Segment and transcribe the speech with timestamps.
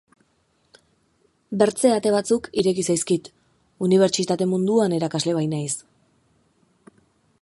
[1.61, 3.29] Bertze ate batzuk ireki zaizkit,
[3.89, 5.73] unibertsitate munduan erakasle bainaiz.